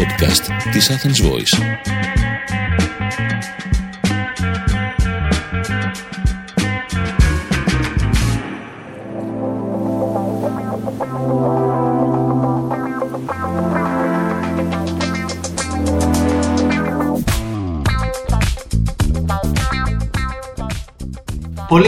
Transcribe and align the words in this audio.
podcast 0.00 0.70
της 0.72 0.90
Athens 0.90 1.20
Voice. 1.20 2.29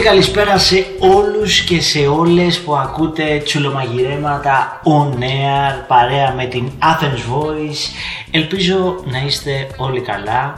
Καλησπέρα 0.04 0.58
σε 0.58 0.86
όλους 0.98 1.60
και 1.60 1.80
σε 1.80 1.98
όλες 1.98 2.60
που 2.60 2.74
ακούτε 2.76 3.40
τσουλομαγειρέματα 3.44 4.80
on 4.84 5.18
air 5.22 5.84
παρέα 5.86 6.32
με 6.34 6.44
την 6.44 6.70
Athens 6.82 7.32
Voice. 7.32 7.94
Ελπίζω 8.30 8.96
να 9.04 9.18
είστε 9.18 9.66
όλοι 9.76 10.00
καλά. 10.00 10.54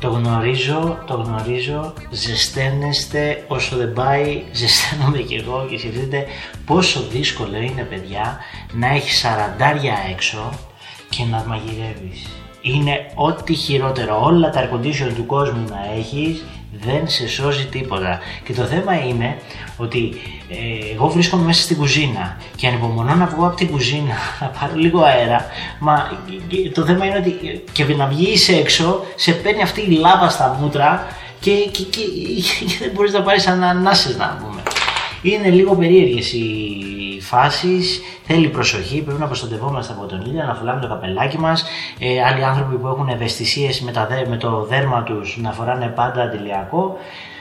Το 0.00 0.08
γνωρίζω, 0.08 0.98
το 1.06 1.14
γνωρίζω, 1.14 1.92
ζεσταίνεστε 2.10 3.44
όσο 3.48 3.76
δεν 3.76 3.92
πάει, 3.92 4.42
ζεσταίνομαι 4.52 5.18
και 5.18 5.36
εγώ 5.36 5.66
και 5.70 5.78
σκεφτείτε 5.78 6.26
πόσο 6.66 7.00
δύσκολο 7.10 7.56
είναι 7.56 7.82
παιδιά 7.82 8.38
να 8.72 8.88
έχεις 8.94 9.18
σαραντάρια 9.18 9.94
έξω 10.10 10.52
και 11.08 11.24
να 11.30 11.44
μαγειρεύεις. 11.46 12.26
Είναι 12.60 13.10
ό,τι 13.14 13.54
χειρότερο, 13.54 14.20
όλα 14.24 14.50
τα 14.50 14.60
air 14.60 15.12
του 15.12 15.26
κόσμου 15.26 15.64
να 15.68 15.98
έχεις 15.98 16.44
δεν 16.84 17.08
σε 17.08 17.28
σώζει 17.28 17.64
τίποτα. 17.64 18.18
Και 18.44 18.52
το 18.52 18.62
θέμα 18.62 19.04
είναι 19.04 19.38
ότι 19.76 20.14
ε, 20.48 20.92
εγώ 20.94 21.08
βρίσκομαι 21.08 21.44
μέσα 21.44 21.62
στην 21.62 21.76
κουζίνα 21.76 22.36
και 22.56 22.66
ανυπομονώ 22.66 23.14
να 23.14 23.26
βγω 23.26 23.46
από 23.46 23.56
την 23.56 23.70
κουζίνα 23.70 24.14
να 24.40 24.46
πάρω 24.46 24.72
λίγο 24.74 25.00
αέρα. 25.02 25.46
Μα 25.78 26.20
το 26.74 26.84
θέμα 26.84 27.06
είναι 27.06 27.16
ότι 27.16 27.62
και 27.72 27.84
να 27.84 28.06
βγει 28.06 28.54
έξω, 28.60 29.04
σε 29.14 29.32
παίρνει 29.32 29.62
αυτή 29.62 29.80
η 29.80 29.90
λάβα 29.90 30.28
στα 30.28 30.58
μούτρα 30.60 31.06
και, 31.40 31.50
και, 31.50 31.82
και, 31.82 32.00
και 32.66 32.76
δεν 32.78 32.90
μπορείς 32.94 33.12
να 33.12 33.22
πάρεις 33.22 33.46
ανανάσεις 33.46 34.16
να 34.16 34.38
πούμε. 34.42 34.62
Είναι 35.22 35.48
λίγο 35.48 35.74
περίεργες 35.74 36.32
οι 36.32 36.97
φάσεις. 37.20 38.00
Θέλει 38.26 38.48
προσοχή. 38.48 39.02
Πρέπει 39.02 39.20
να 39.20 39.26
προστατευόμαστε 39.26 39.92
από 39.92 40.06
τον 40.06 40.20
ήλιο, 40.20 40.44
να 40.44 40.54
φουλάμε 40.54 40.80
το 40.80 40.88
καπελάκι 40.88 41.38
μας. 41.38 41.64
Ε, 41.98 42.22
άλλοι 42.24 42.44
άνθρωποι 42.44 42.76
που 42.76 42.86
έχουν 42.86 43.08
ευαισθησίες 43.08 43.80
με, 43.80 43.92
με 44.28 44.36
το 44.36 44.66
δέρμα 44.68 45.02
τους 45.02 45.36
να 45.40 45.52
φοράνε 45.52 45.86
πάντα 45.86 46.22
αντιλιακό. 46.22 46.98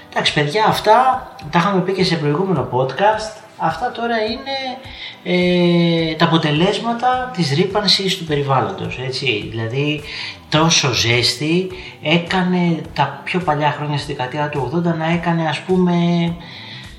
Εντάξει, 0.09 0.33
παιδιά, 0.33 0.65
αυτά 0.65 1.27
τα 1.51 1.59
είχαμε 1.59 1.81
πει 1.81 1.93
και 1.93 2.03
σε 2.03 2.15
προηγούμενο 2.15 2.67
podcast. 2.71 3.41
Αυτά 3.57 3.91
τώρα 3.91 4.15
είναι 4.17 4.77
ε, 5.23 6.15
τα 6.15 6.25
αποτελέσματα 6.25 7.31
της 7.35 7.51
ρήπανσης 7.51 8.17
του 8.17 8.23
περιβάλλοντος, 8.23 8.99
έτσι. 9.05 9.47
Δηλαδή, 9.49 10.01
τόσο 10.49 10.93
ζέστη 10.93 11.67
έκανε 12.01 12.81
τα 12.93 13.21
πιο 13.23 13.39
παλιά 13.39 13.71
χρόνια 13.71 13.97
στη 13.97 14.13
δεκαετία 14.13 14.49
του 14.49 14.71
80 14.75 14.97
να 14.97 15.11
έκανε 15.11 15.47
ας 15.47 15.59
πούμε 15.59 15.93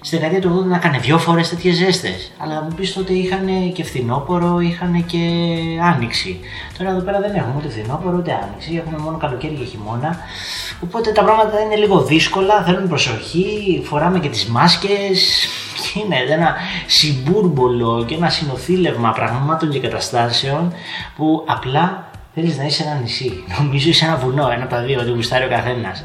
στη 0.09 0.17
δεκαετία 0.17 0.41
του 0.41 0.63
80 0.65 0.69
να 0.69 0.77
έκανε 0.77 0.99
δύο 0.99 1.19
φορές 1.19 1.49
τέτοιες 1.49 1.77
ζέστες. 1.77 2.31
Αλλά 2.39 2.63
μου 2.63 2.75
πεις 2.77 2.93
τότε 2.93 3.13
είχαν 3.13 3.73
και 3.73 3.85
φθινόπωρο, 3.85 4.61
είχαν 4.61 5.07
και 5.07 5.19
άνοιξη. 5.83 6.41
Τώρα 6.79 6.91
εδώ 6.91 7.01
πέρα 7.01 7.21
δεν 7.21 7.35
έχουμε 7.35 7.55
ούτε 7.57 7.69
φθινόπωρο 7.69 8.17
ούτε 8.17 8.39
άνοιξη, 8.43 8.83
έχουμε 8.85 8.99
μόνο 8.99 9.17
καλοκαίρι 9.17 9.55
και 9.55 9.65
χειμώνα. 9.65 10.17
Οπότε 10.81 11.13
τα 11.13 11.25
πράγματα 11.25 11.61
είναι 11.61 11.77
λίγο 11.77 12.01
δύσκολα, 12.01 12.63
θέλουν 12.63 12.89
προσοχή, 12.89 13.83
φοράμε 13.85 14.19
και 14.19 14.29
τις 14.29 14.47
μάσκες. 14.47 15.49
Είναι 15.95 16.17
ένα 16.33 16.55
συμπούρμπολο 16.87 18.05
και 18.07 18.15
ένα 18.15 18.29
συνοθήλευμα 18.29 19.13
πραγμάτων 19.13 19.71
και 19.71 19.81
καταστάσεων 19.81 20.73
που 21.17 21.45
απλά 21.47 22.11
Θέλεις 22.41 22.59
να 22.59 22.65
είσαι 22.65 22.83
ένα 22.83 22.95
νησί. 22.95 23.45
Νομίζω 23.59 23.89
είσαι 23.89 24.05
ένα 24.05 24.17
βουνό, 24.17 24.51
ένα 24.51 24.63
από 24.63 24.75
τα 24.75 24.81
δύο, 24.81 25.01
ότι 25.01 25.11
γουστάρει 25.11 25.45
ο 25.45 25.49
καθένας. 25.49 26.05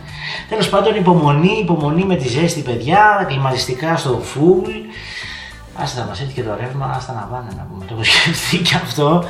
Τέλος 0.50 0.70
πάντων, 0.70 0.96
υπομονή, 0.96 1.58
υπομονή 1.62 2.04
με 2.06 2.16
τη 2.16 2.28
ζέστη, 2.28 2.62
παιδιά, 2.62 3.26
κλιματιστικά 3.28 3.98
στο 3.98 4.20
φουλ. 4.24 4.72
Άστα 5.76 6.02
θα 6.02 6.08
μας 6.08 6.22
έρθει 6.22 6.34
και 6.34 6.44
το 6.44 6.56
ρεύμα, 6.60 6.94
άστα 6.98 7.14
να 7.14 7.22
πάνε 7.22 7.50
να 7.58 7.68
πούμε. 7.70 7.86
Το 7.86 7.94
έχω 7.94 8.04
σκεφτεί 8.04 8.58
και 8.58 8.76
αυτό. 8.76 9.24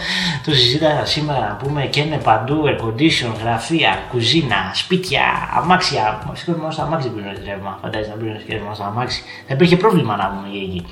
Το 0.46 0.52
συζήτησα 0.54 1.02
σήμερα 1.06 1.40
να 1.40 1.56
πούμε 1.56 1.86
και 1.86 2.00
είναι 2.00 2.18
παντού 2.18 2.64
air 2.66 2.86
condition, 2.86 3.32
γραφεία, 3.42 4.00
κουζίνα, 4.12 4.72
σπίτια, 4.74 5.24
αμάξια. 5.56 6.22
Μα 6.28 6.36
σίγουρα 6.36 6.62
μόνο 6.62 6.72
στα 6.74 6.84
αμάξι 6.84 7.10
πληρώνει 7.10 7.38
ρεύμα. 7.46 7.80
Φαντάζεσαι 7.82 8.10
να 8.10 8.16
πληρώνει 8.16 8.44
και 8.48 8.54
ρεύμα 8.54 8.74
στα 8.74 8.86
αμάξι. 8.86 9.24
Θα 9.48 9.54
υπήρχε 9.54 9.76
πρόβλημα 9.78 10.16
να 10.16 10.28
πούμε 10.28 10.48
εκεί. 10.48 10.86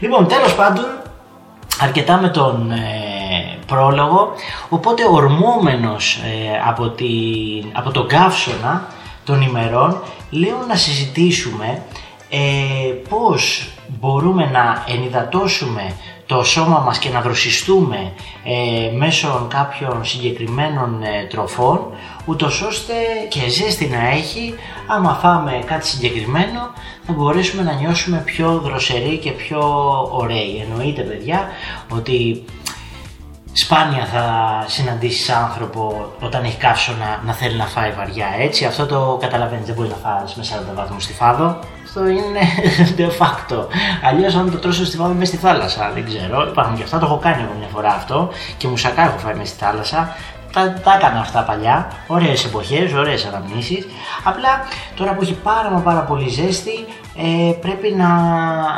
Λοιπόν, 0.00 0.28
τέλος 0.28 0.54
πάντων, 0.54 0.84
αρκετά 1.80 2.16
με 2.16 2.28
τον 2.28 2.70
ε, 2.70 2.97
πρόλογο, 3.68 4.32
οπότε 4.68 5.02
ορμόμενος 5.10 6.14
ε, 6.14 6.68
από, 6.68 6.88
τη, 6.88 7.06
από 7.72 7.90
τον 7.90 8.08
καύσωνα 8.08 8.88
των 9.24 9.42
ημερών, 9.42 10.00
λέω 10.30 10.64
να 10.68 10.74
συζητήσουμε 10.74 11.82
ε, 12.30 12.38
πώς 13.08 13.68
μπορούμε 14.00 14.50
να 14.52 14.84
ενυδατώσουμε 14.88 15.94
το 16.26 16.44
σώμα 16.44 16.78
μας 16.78 16.98
και 16.98 17.08
να 17.08 17.20
δροσιστούμε 17.20 18.12
ε, 18.44 18.96
μέσω 18.96 19.46
κάποιων 19.50 20.04
συγκεκριμένων 20.04 21.02
ε, 21.02 21.26
τροφών 21.30 21.80
ούτως 22.24 22.62
ώστε 22.62 22.92
και 23.28 23.48
ζέστη 23.48 23.86
να 23.86 24.08
έχει 24.08 24.54
άμα 24.86 25.18
φάμε 25.22 25.62
κάτι 25.66 25.86
συγκεκριμένο 25.86 26.72
θα 27.06 27.12
μπορέσουμε 27.12 27.62
να 27.62 27.72
νιώσουμε 27.72 28.22
πιο 28.24 28.60
δροσεροί 28.64 29.16
και 29.16 29.30
πιο 29.30 29.60
ωραίοι. 30.12 30.66
Εννοείται 30.70 31.02
παιδιά 31.02 31.48
ότι 31.90 32.44
σπάνια 33.64 34.04
θα 34.04 34.24
συναντήσεις 34.66 35.30
άνθρωπο 35.30 36.12
όταν 36.20 36.44
έχει 36.44 36.56
καύσωνα 36.56 37.20
να 37.24 37.32
θέλει 37.32 37.56
να 37.56 37.66
φάει 37.66 37.92
βαριά 37.92 38.26
έτσι; 38.38 38.64
Αυτό 38.64 38.86
το 38.86 39.18
καταλαβαίνεις. 39.20 39.66
Δεν 39.66 39.74
μπορεί 39.74 39.88
να 39.88 39.94
φάει 39.94 40.22
με 40.34 40.44
40 40.72 40.74
βαθμούς 40.74 41.02
στη 41.04 41.12
φάδο. 41.12 41.58
Αυτό 41.84 42.06
είναι 42.08 42.40
de 42.98 43.08
facto. 43.20 43.66
Αλλιώς, 44.02 44.34
αν 44.34 44.50
το 44.50 44.58
τρώσω 44.58 44.84
στη 44.84 44.96
φάδο 44.96 45.12
μέσα 45.12 45.32
στη 45.32 45.36
θάλασσα, 45.36 45.90
δεν 45.94 46.04
ξέρω. 46.04 46.46
Υπάρχουν 46.48 46.76
και 46.76 46.82
αυτά. 46.82 46.98
Το 46.98 47.06
έχω 47.06 47.16
κάνει 47.16 47.42
εγώ 47.42 47.52
μια 47.58 47.68
φορά 47.68 47.88
αυτό 47.88 48.28
και 48.56 48.68
μουσακά 48.68 49.02
έχω 49.02 49.18
φάει 49.18 49.34
μέσα 49.34 49.54
στη 49.54 49.64
θάλασσα. 49.64 50.16
Τα, 50.52 50.80
τα 50.84 50.94
έκανα 50.94 51.20
αυτά 51.20 51.42
παλιά. 51.42 51.92
Ωραίες 52.06 52.44
εποχές, 52.44 52.92
ωραίες 52.92 53.26
αναμνήσεις. 53.26 53.86
Απλά 54.24 54.48
τώρα 54.96 55.14
που 55.14 55.22
έχει 55.22 55.34
πάρα 55.34 55.70
μα 55.70 55.80
πάρα 55.80 56.00
πολύ 56.00 56.28
ζέστη, 56.28 56.86
ε, 57.16 57.52
πρέπει 57.52 57.94
να, 57.94 58.08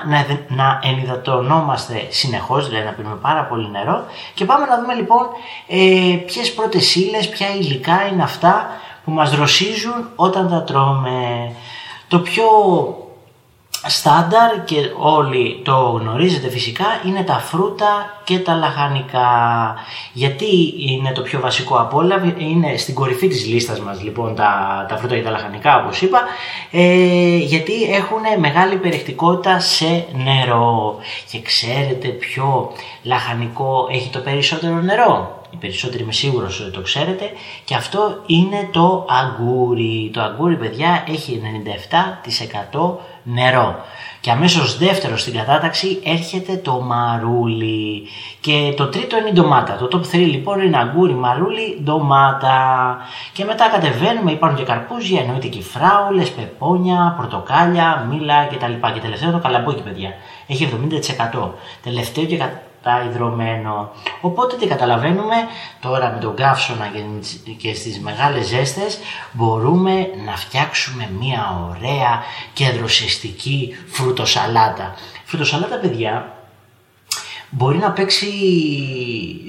να, 0.07 0.27
να 0.49 0.81
ενυδατωνόμαστε 0.83 2.07
συνεχώς, 2.09 2.69
δηλαδή 2.69 2.85
να 2.87 2.93
πίνουμε 2.93 3.17
πάρα 3.17 3.45
πολύ 3.45 3.71
νερό 3.71 4.05
και 4.35 4.45
πάμε 4.45 4.67
να 4.67 4.81
δούμε 4.81 4.95
λοιπόν 4.95 5.27
ε, 5.67 6.17
ποιες 6.27 6.55
πρώτες 6.55 6.95
ύλες, 6.95 7.29
ποια 7.29 7.55
υλικά 7.55 8.07
είναι 8.13 8.23
αυτά 8.23 8.67
που 9.05 9.11
μας 9.11 9.31
δροσίζουν 9.31 10.09
όταν 10.17 10.49
τα 10.49 10.63
τρώμε. 10.63 11.53
Το 12.09 12.19
πιο 12.19 12.45
στάνταρ 13.87 14.65
και 14.65 14.77
όλοι 14.97 15.61
το 15.65 15.75
γνωρίζετε 15.75 16.51
φυσικά 16.51 16.85
είναι 17.07 17.23
τα 17.23 17.35
φρούτα 17.35 18.21
και 18.25 18.39
τα 18.39 18.55
λαχανικά. 18.55 19.29
Γιατί 20.13 20.75
είναι 20.89 21.13
το 21.13 21.23
πιο 21.23 21.41
βασικό 21.41 21.77
από 21.77 21.99
όλα, 21.99 22.35
είναι 22.39 22.77
στην 22.77 22.95
κορυφή 22.95 23.29
της 23.29 23.47
λίστας 23.47 23.81
μας 23.81 24.03
λοιπόν 24.03 24.35
τα, 24.35 24.87
τα 24.89 24.97
φρούτα 24.97 25.15
και 25.15 25.23
τα 25.23 25.31
λαχανικά 25.31 25.83
όπως 25.83 26.03
είπα, 26.03 26.21
ε, 26.71 27.37
γιατί 27.37 27.83
έχουν 27.83 28.21
μεγάλη 28.39 28.77
περιεκτικότητα 28.77 29.61
σε 29.61 30.07
νερό. 30.25 30.97
Και 31.31 31.43
ξέρετε 31.43 32.09
ποιο 32.09 32.73
λαχανικό 33.03 33.89
έχει 33.91 34.09
το 34.09 34.19
περισσότερο 34.19 34.75
νερό; 34.75 35.40
Οι 35.51 35.57
περισσότεροι 35.57 36.03
είμαι 36.03 36.13
σίγουρος 36.13 36.61
ότι 36.61 36.71
το 36.71 36.81
ξέρετε 36.81 37.31
και 37.65 37.75
αυτό 37.75 38.23
είναι 38.27 38.69
το 38.73 39.07
αγκούρι. 39.09 40.11
Το 40.13 40.21
αγκούρι 40.21 40.57
παιδιά 40.57 41.05
έχει 41.09 41.43
97% 42.73 42.97
νερό. 43.23 43.85
Και 44.21 44.31
αμέσως 44.31 44.79
δεύτερο 44.79 45.17
στην 45.17 45.35
κατάταξη 45.35 46.01
έρχεται 46.05 46.57
το 46.57 46.81
μαρούλι. 46.81 48.03
Και 48.41 48.75
το 48.77 48.87
τρίτο 48.87 49.17
είναι 49.17 49.29
η 49.29 49.33
ντομάτα. 49.33 49.77
Το 49.77 49.89
top 49.93 50.15
3 50.15 50.19
λοιπόν 50.19 50.61
είναι 50.61 50.79
αγκούρι, 50.79 51.15
μαρούλι, 51.15 51.81
ντομάτα. 51.83 52.99
Και 53.33 53.45
μετά 53.45 53.69
κατεβαίνουμε, 53.69 54.33
υπάρχουν 54.33 54.59
και 54.59 54.65
καρπούζια, 54.65 55.21
εννοείται 55.21 55.47
και 55.47 55.63
φράουλες, 55.63 56.31
πεπόνια, 56.31 57.15
πορτοκάλια, 57.17 58.07
μήλα 58.11 58.45
κτλ. 58.45 58.93
Και 58.95 59.01
τελευταίο 59.01 59.31
το 59.31 59.39
καλαμπόκι 59.39 59.83
παιδιά. 59.83 60.15
Έχει 60.47 60.69
70%. 61.35 61.51
Τελευταίο 61.83 62.25
και 62.25 62.37
τα 62.83 63.07
υδρωμένο. 63.11 63.91
Οπότε 64.21 64.57
τι 64.57 64.67
καταλαβαίνουμε 64.67 65.35
τώρα 65.81 66.11
με 66.11 66.21
τον 66.21 66.37
καύσωνα 66.37 66.91
και 67.57 67.75
στις 67.75 68.01
μεγάλες 68.01 68.47
ζέστες 68.47 68.99
μπορούμε 69.33 70.11
να 70.25 70.37
φτιάξουμε 70.37 71.11
μια 71.21 71.69
ωραία 71.71 72.23
και 72.53 72.71
δροσιστική 72.71 73.75
φρουτοσαλάτα. 73.87 74.95
Φρουτοσαλάτα 75.25 75.77
παιδιά 75.77 76.35
μπορεί 77.51 77.79
να 77.79 77.91
παίξει 77.91 78.27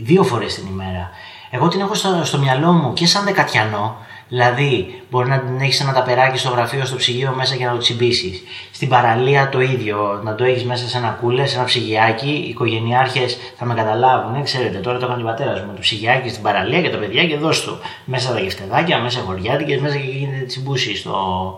δύο 0.01 0.23
φορές 0.23 0.55
την 0.55 0.67
ημέρα. 0.67 1.09
Εγώ 1.49 1.67
την 1.67 1.79
έχω 1.79 1.93
στο, 1.93 2.21
στο 2.23 2.37
μυαλό 2.37 2.71
μου 2.71 2.93
και 2.93 3.05
σαν 3.05 3.23
δεκατιανό 3.23 3.97
Δηλαδή, 4.33 5.01
μπορεί 5.09 5.29
να 5.29 5.39
την 5.39 5.59
έχεις 5.59 5.79
ένα 5.81 5.93
ταπεράκι 5.93 6.37
στο 6.37 6.49
γραφείο, 6.49 6.85
στο 6.85 6.95
ψυγείο 6.95 7.33
μέσα 7.35 7.55
και 7.55 7.65
να 7.65 7.71
το 7.71 7.77
τσιμπήσεις. 7.77 8.43
Στην 8.71 8.89
παραλία 8.89 9.49
το 9.49 9.61
ίδιο, 9.61 10.21
να 10.23 10.35
το 10.35 10.43
έχεις 10.43 10.63
μέσα 10.63 10.87
σε 10.87 10.97
ένα 10.97 11.17
κούλε, 11.21 11.45
σε 11.45 11.55
ένα 11.55 11.65
ψυγιάκι. 11.65 12.43
Οι 12.45 12.49
οικογενειάρχες 12.49 13.37
θα 13.57 13.65
με 13.65 13.73
καταλάβουν, 13.73 14.35
ε, 14.35 14.41
ξέρετε, 14.41 14.77
τώρα 14.77 14.97
το 14.97 15.05
έκανε 15.05 15.21
ο 15.21 15.25
πατέρας 15.25 15.59
μου. 15.61 15.71
Το 15.73 15.79
ψυγιάκι 15.79 16.29
στην 16.29 16.41
παραλία 16.41 16.81
και 16.81 16.89
το 16.89 16.97
παιδιά 16.97 17.25
και 17.25 17.37
δώσ' 17.37 17.63
του. 17.63 17.79
Μέσα 18.05 18.33
τα 18.33 18.39
γευτεδάκια, 18.39 18.99
μέσα 18.99 19.19
χωριάτικες, 19.19 19.79
μέσα 19.79 19.95
και 19.95 20.11
γίνεται 20.11 20.45
τσιμπούση 20.45 20.95
στο, 20.95 21.57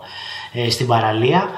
ε, 0.52 0.70
στην 0.70 0.86
παραλία. 0.86 1.48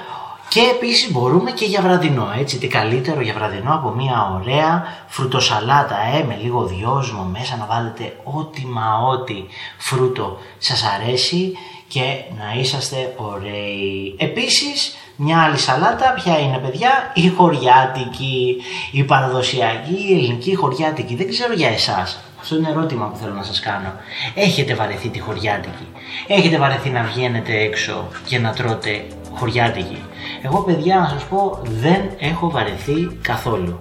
Και 0.56 0.70
επίσης 0.70 1.12
μπορούμε 1.12 1.50
και 1.50 1.64
για 1.64 1.80
βραδινό, 1.80 2.32
έτσι, 2.38 2.58
τι 2.58 2.66
καλύτερο 2.66 3.20
για 3.20 3.34
βραδινό 3.34 3.74
από 3.74 3.90
μια 3.90 4.38
ωραία 4.40 4.84
φρουτοσαλάτα, 5.06 5.96
ε, 6.14 6.24
με 6.24 6.38
λίγο 6.42 6.64
δυόσμο 6.64 7.22
μέσα 7.22 7.56
να 7.56 7.66
βάλετε 7.66 8.16
ό,τι 8.24 8.66
μα 8.66 8.98
ό,τι 9.08 9.44
φρούτο 9.78 10.38
σας 10.58 10.84
αρέσει 10.84 11.52
και 11.88 12.02
να 12.38 12.60
είσαστε 12.60 13.14
ωραίοι. 13.16 14.14
Επίσης, 14.18 14.96
μια 15.16 15.42
άλλη 15.42 15.58
σαλάτα, 15.58 16.12
ποια 16.12 16.38
είναι 16.38 16.58
παιδιά, 16.58 17.10
η 17.14 17.28
χωριάτικη, 17.28 18.56
η 18.90 19.02
παραδοσιακή, 19.04 20.04
η 20.08 20.12
ελληνική 20.12 20.54
χωριάτικη. 20.54 21.14
Δεν 21.14 21.28
ξέρω 21.28 21.52
για 21.52 21.68
εσάς, 21.68 22.20
αυτό 22.40 22.56
είναι 22.56 22.68
ερώτημα 22.70 23.06
που 23.06 23.16
θέλω 23.16 23.34
να 23.34 23.42
σας 23.42 23.60
κάνω. 23.60 23.92
Έχετε 24.34 24.74
βαρεθεί 24.74 25.08
τη 25.08 25.18
χωριάτικη; 25.18 25.86
Έχετε 26.26 26.58
βαρεθεί 26.58 26.90
να 26.90 27.02
βγαίνετε 27.02 27.52
έξω 27.56 28.08
και 28.26 28.38
να 28.38 28.52
τρώτε 28.52 29.04
χωριάτικη; 29.34 30.02
Εγώ 30.42 30.58
παιδιά 30.62 30.98
να 30.98 31.08
σας 31.08 31.22
πω 31.22 31.58
δεν 31.62 32.10
έχω 32.18 32.50
βαρεθεί 32.50 33.18
καθόλου. 33.22 33.78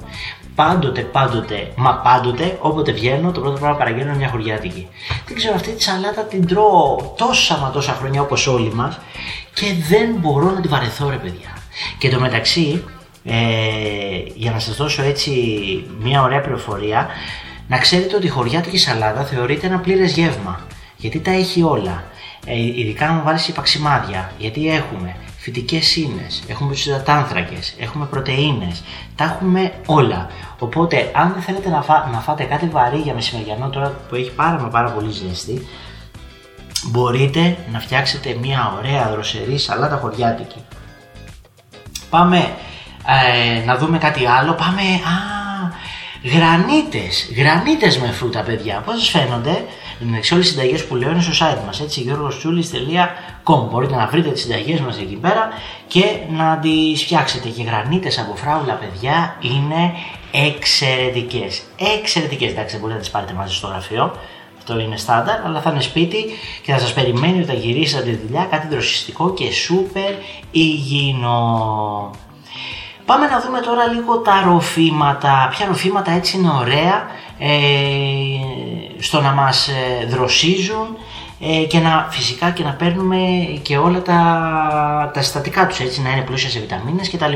Πάντοτε, 0.55 1.01
πάντοτε, 1.01 1.71
μα 1.75 1.93
πάντοτε, 1.95 2.57
όποτε 2.61 2.91
βγαίνω, 2.91 3.31
το 3.31 3.39
πρώτο 3.39 3.59
πράγμα 3.59 3.77
παραγγέλνω 3.77 4.15
μια 4.15 4.29
χωριάτικη. 4.29 4.87
Δεν 5.27 5.37
ξέρω, 5.37 5.55
αυτή 5.55 5.71
τη 5.71 5.83
σαλάτα 5.83 6.21
την 6.21 6.47
τρώω 6.47 7.13
τόσα 7.17 7.57
μα 7.57 7.69
τόσα 7.69 7.93
χρόνια 7.93 8.21
όπως 8.21 8.47
όλοι 8.47 8.73
μας 8.73 8.99
και 9.53 9.65
δεν 9.89 10.15
μπορώ 10.19 10.51
να 10.51 10.61
τη 10.61 10.67
βαρεθώ 10.67 11.09
ρε 11.09 11.15
παιδιά. 11.15 11.57
Και 11.97 12.09
το 12.09 12.19
μεταξύ, 12.19 12.83
ε, 13.23 13.33
για 14.35 14.51
να 14.51 14.59
σας 14.59 14.75
δώσω 14.75 15.03
έτσι 15.03 15.31
μια 15.99 16.21
ωραία 16.21 16.41
πληροφορία, 16.41 17.07
να 17.67 17.77
ξέρετε 17.77 18.15
ότι 18.15 18.25
η 18.25 18.29
χωριάτικη 18.29 18.77
σαλάτα 18.77 19.23
θεωρείται 19.23 19.67
ένα 19.67 19.79
πλήρες 19.79 20.11
γεύμα. 20.11 20.59
Γιατί 20.97 21.19
τα 21.19 21.31
έχει 21.31 21.63
όλα. 21.63 22.03
Ε, 22.45 22.59
ειδικά 22.59 23.07
να 23.07 23.13
μου 23.13 23.23
βάλεις 23.23 23.47
υπαξιμάδια. 23.47 24.31
Γιατί 24.37 24.69
έχουμε 24.69 25.15
φυτικές 25.37 25.95
ίνες, 25.95 26.43
έχουμε 26.47 26.73
του 26.73 26.81
υδατάνθρακε, 26.85 27.57
έχουμε 27.79 28.05
πρωτενε, 28.05 28.71
τα 29.15 29.23
έχουμε 29.23 29.71
όλα. 29.85 30.29
Οπότε, 30.59 31.11
αν 31.13 31.33
δεν 31.33 31.41
θέλετε 31.41 31.69
να, 31.69 32.09
να 32.11 32.19
φάτε 32.19 32.43
κάτι 32.43 32.67
βαρύ 32.67 32.97
για 32.97 33.13
μεσημεριανό 33.13 33.69
τώρα 33.69 33.87
που 34.09 34.15
έχει 34.15 34.31
πάρα 34.31 34.59
μα 34.59 34.67
πάρα 34.67 34.89
πολύ 34.91 35.11
ζέστη, 35.11 35.67
μπορείτε 36.85 37.57
να 37.71 37.79
φτιάξετε 37.79 38.37
μια 38.41 38.73
ωραία 38.77 39.09
δροσερή 39.11 39.57
σαλάτα 39.57 39.95
χωριάτικη. 39.95 40.63
Πάμε 42.09 42.37
ε, 43.07 43.65
να 43.65 43.77
δούμε 43.77 43.97
κάτι 43.97 44.25
άλλο. 44.25 44.53
Πάμε. 44.53 44.81
Α, 44.81 45.34
γρανίτες, 46.33 47.31
γρανίτες 47.35 47.97
με 47.97 48.07
φρούτα 48.07 48.41
παιδιά. 48.41 48.81
Πώς 48.85 48.99
σας 48.99 49.09
φαίνονται, 49.09 49.65
σε 50.19 50.33
όλες 50.33 50.45
τις 50.45 50.55
συνταγές 50.55 50.85
που 50.85 50.95
λέω 50.95 51.11
είναι 51.11 51.21
στο 51.21 51.45
site 51.45 51.65
μας, 51.65 51.79
έτσι, 51.79 52.01
γιώργοστσούλης.com. 52.01 53.67
Μπορείτε 53.71 53.95
να 53.95 54.07
βρείτε 54.07 54.29
τις 54.29 54.41
συνταγές 54.41 54.79
μας 54.79 54.97
εκεί 54.97 55.15
πέρα 55.15 55.49
και 55.87 56.03
να 56.29 56.57
τις 56.57 57.03
φτιάξετε. 57.03 57.49
Και 57.49 57.63
γρανίτες 57.63 58.19
από 58.19 58.35
φράουλα 58.35 58.73
παιδιά 58.73 59.35
είναι 59.41 59.93
εξαιρετικές. 60.31 61.61
Εξαιρετικές, 61.97 62.51
εντάξει, 62.51 62.77
μπορείτε 62.77 62.93
να 62.93 63.01
τις 63.03 63.09
πάρετε 63.09 63.33
μαζί 63.33 63.53
στο 63.53 63.67
γραφείο. 63.67 64.15
Αυτό 64.57 64.79
είναι 64.79 64.97
στάνταρ, 64.97 65.45
αλλά 65.45 65.61
θα 65.61 65.69
είναι 65.69 65.81
σπίτι 65.81 66.25
και 66.61 66.71
θα 66.71 66.79
σας 66.79 66.93
περιμένει 66.93 67.41
όταν 67.41 67.55
γυρίσετε 67.57 68.09
τη 68.09 68.15
δουλειά 68.25 68.47
κάτι 68.51 68.67
δροσιστικό 68.67 69.33
και 69.33 69.51
σούπερ 69.51 70.11
υγιεινό. 70.51 72.11
Πάμε 73.05 73.27
να 73.27 73.41
δούμε 73.41 73.59
τώρα 73.59 73.85
λίγο 73.87 74.17
τα 74.17 74.41
ροφήματα, 74.45 75.47
ποια 75.51 75.65
ροφήματα 75.65 76.11
έτσι 76.11 76.37
είναι 76.37 76.49
ωραία 76.59 77.05
ε, 77.39 77.57
στο 78.99 79.21
να 79.21 79.31
μας 79.31 79.67
ε, 79.67 80.05
δροσίζουν 80.05 80.97
ε, 81.39 81.65
και 81.65 81.79
να 81.79 82.07
φυσικά 82.09 82.51
και 82.51 82.63
να 82.63 82.71
παίρνουμε 82.71 83.17
και 83.61 83.77
όλα 83.77 84.01
τα, 84.01 85.11
τα 85.13 85.21
συστατικά 85.21 85.67
τους 85.67 85.79
έτσι 85.79 86.01
να 86.01 86.09
είναι 86.11 86.21
πλούσια 86.21 86.49
σε 86.49 86.59
βιταμίνες 86.59 87.09
κτλ. 87.09 87.33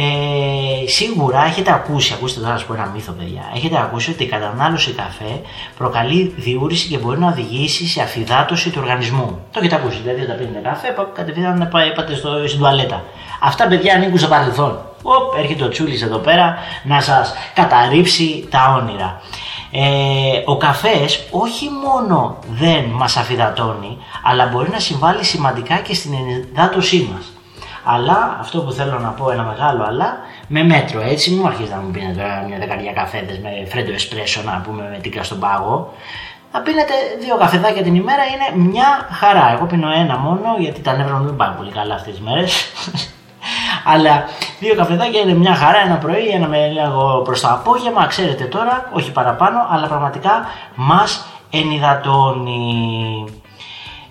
Ε, 0.00 0.88
σίγουρα 0.88 1.44
έχετε 1.44 1.72
ακούσει, 1.72 2.12
ακούστε 2.12 2.40
τώρα 2.40 2.52
να 2.52 2.58
σας 2.58 2.66
πω 2.66 2.74
ένα 2.74 2.90
μύθο 2.94 3.12
παιδιά, 3.12 3.42
έχετε 3.54 3.76
ακούσει 3.76 4.10
ότι 4.10 4.22
η 4.22 4.26
κατανάλωση 4.26 4.92
καφέ 4.92 5.40
προκαλεί 5.78 6.34
διούρηση 6.36 6.88
και 6.88 6.98
μπορεί 6.98 7.18
να 7.18 7.28
οδηγήσει 7.28 7.86
σε 7.86 8.02
αφυδάτωση 8.02 8.70
του 8.70 8.78
οργανισμού. 8.82 9.38
Το 9.52 9.58
έχετε 9.58 9.74
ακούσει, 9.74 9.98
δηλαδή 10.02 10.22
όταν 10.22 10.36
πίνετε 10.36 10.68
καφέ, 10.68 10.94
κατευθείαν 11.14 11.58
να 11.58 11.66
πάτε 11.66 12.14
στο, 12.14 12.48
στην 12.48 12.58
τουαλέτα. 12.58 13.04
Αυτά 13.40 13.66
παιδιά 13.66 13.94
ανήκουν 13.94 14.18
στο 14.18 14.28
παρελθόν. 14.28 14.78
Οπ, 15.02 15.38
έρχεται 15.38 15.64
ο 15.64 15.68
Τσούλης 15.68 16.02
εδώ 16.02 16.18
πέρα 16.18 16.58
να 16.82 17.00
σας 17.00 17.34
καταρρύψει 17.54 18.48
τα 18.50 18.80
όνειρα. 18.82 19.20
Ε, 19.70 20.42
ο 20.44 20.56
καφές 20.56 21.26
όχι 21.30 21.68
μόνο 21.84 22.38
δεν 22.48 22.84
μας 22.84 23.16
αφυδατώνει, 23.16 23.98
αλλά 24.22 24.46
μπορεί 24.46 24.70
να 24.70 24.78
συμβάλλει 24.78 25.24
σημαντικά 25.24 25.76
και 25.76 25.94
στην 25.94 26.12
ενυδάτωσή 26.14 27.10
μας. 27.12 27.32
Αλλά 27.90 28.36
αυτό 28.40 28.60
που 28.60 28.72
θέλω 28.72 28.98
να 28.98 29.08
πω 29.08 29.30
ένα 29.30 29.42
μεγάλο 29.42 29.84
αλλά 29.84 30.18
με 30.48 30.62
μέτρο 30.62 31.00
έτσι, 31.00 31.30
μην 31.30 31.46
αρχίζει 31.46 31.70
να 31.70 31.76
μου 31.76 31.90
πίνετε 31.90 32.44
μια 32.48 32.58
δεκαριά 32.58 32.92
καφέδες 32.92 33.38
με 33.38 33.50
φρέντο 33.68 33.92
εσπρέσο 33.92 34.42
να 34.42 34.62
πούμε 34.66 34.82
με 34.92 34.98
τίκα 35.02 35.22
στον 35.22 35.38
πάγο. 35.38 35.92
Να 36.52 36.60
πίνετε 36.60 36.92
δύο 37.20 37.36
καφεδάκια 37.36 37.82
την 37.82 37.94
ημέρα 37.94 38.22
είναι 38.24 38.68
μια 38.68 39.08
χαρά. 39.10 39.52
Εγώ 39.52 39.66
πίνω 39.66 39.90
ένα 39.90 40.18
μόνο 40.18 40.56
γιατί 40.58 40.80
τα 40.80 40.96
νεύρα 40.96 41.16
μου 41.16 41.24
δεν 41.24 41.36
πάνε 41.36 41.54
πολύ 41.56 41.70
καλά 41.70 41.94
αυτές 41.94 42.12
τις 42.12 42.22
μέρες. 42.22 42.66
Αλλά 43.92 44.24
δύο 44.60 44.74
καφεδάκια 44.74 45.20
είναι 45.20 45.34
μια 45.34 45.54
χαρά, 45.54 45.78
ένα 45.78 45.96
πρωί, 45.96 46.28
ένα 46.28 46.48
με 46.48 46.66
λίγο 46.66 47.22
προς 47.24 47.40
το 47.40 47.48
απόγευμα, 47.48 48.06
ξέρετε 48.06 48.44
τώρα, 48.44 48.90
όχι 48.92 49.12
παραπάνω, 49.12 49.66
αλλά 49.70 49.86
πραγματικά 49.86 50.46
μας 50.74 51.26
ενυδατώνει. 51.50 53.24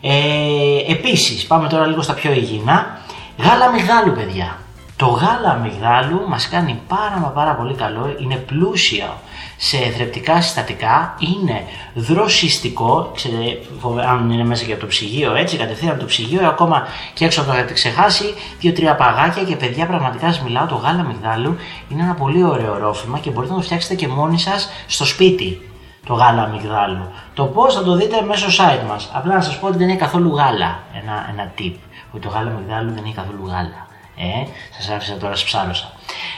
Ε, 0.01 0.91
επίσης, 0.91 1.47
πάμε 1.47 1.68
τώρα 1.68 1.85
λίγο 1.85 2.01
στα 2.01 2.13
πιο 2.13 2.31
υγιεινά. 2.31 3.06
Γάλα 3.38 3.72
μυγδάλου, 3.72 4.13
παιδιά. 4.13 4.57
Το 4.95 5.06
γάλα 5.06 5.50
αμυγδάλου 5.50 6.28
μας 6.28 6.50
κάνει 6.50 6.81
πάρα 6.88 7.18
μα 7.18 7.28
πάρα 7.28 7.56
πολύ 7.56 7.74
καλό, 7.74 8.16
είναι 8.19 8.36
πλούσιο 8.36 9.19
σε 9.57 9.78
θρεπτικά 9.78 10.42
συστατικά, 10.42 11.16
είναι 11.19 11.63
δροσιστικό, 11.94 13.12
ξέρετε, 13.16 13.60
αν 14.07 14.30
είναι 14.30 14.44
μέσα 14.44 14.66
και 14.66 14.72
από 14.72 14.81
το 14.81 14.88
ψυγείο 14.88 15.36
έτσι, 15.36 15.57
κατευθείαν 15.57 15.92
από 15.92 16.00
το 16.00 16.06
ψυγείο, 16.06 16.48
ακόμα 16.48 16.88
και 17.13 17.25
έξω 17.25 17.42
από 17.42 17.50
το 17.50 17.56
έχετε 17.57 17.74
ξεχάσει, 17.74 18.34
δύο-τρία 18.60 18.95
παγάκια 18.95 19.44
και 19.44 19.56
παιδιά 19.56 19.86
πραγματικά 19.86 20.25
σας 20.25 20.42
μιλάω, 20.42 20.66
το 20.66 20.75
γάλα 20.75 21.00
αμυγδάλου 21.00 21.56
είναι 21.89 22.01
ένα 22.01 22.13
πολύ 22.13 22.44
ωραίο 22.44 22.78
ρόφημα 22.78 23.19
και 23.19 23.30
μπορείτε 23.30 23.54
να 23.54 23.60
το 23.60 23.66
φτιάξετε 23.66 23.96
και 23.96 24.08
μόνοι 24.08 24.39
σας 24.39 24.70
στο 24.88 25.06
σπίτι 25.06 25.62
το 26.06 26.13
γάλα 26.13 26.41
αμυγδάλου. 26.41 27.12
Το 27.34 27.46
πώς 27.46 27.74
θα 27.74 27.84
το 27.84 27.96
δείτε 27.96 28.22
μέσω 28.22 28.48
site 28.48 28.88
μας. 28.88 29.10
Απλά 29.13 29.36
να 29.36 29.41
σας 29.41 29.60
πω 29.60 29.67
ότι 29.67 29.77
δεν 29.77 29.89
είναι 29.89 29.98
καθόλου 29.98 30.36
γάλα, 30.36 30.79
ένα, 31.03 31.29
ένα 31.32 31.51
tip, 31.58 31.74
ότι 32.17 32.27
το 32.27 32.33
γάλα 32.33 32.51
αμυγδάλου 32.51 32.91
δεν 32.93 33.05
είναι 33.05 33.13
καθόλου 33.15 33.47
γάλα. 33.47 33.88
Ε, 34.17 34.47
σας 34.77 34.89
άφησα 34.89 35.17
τώρα 35.17 35.33
ψάρωσα. 35.33 35.91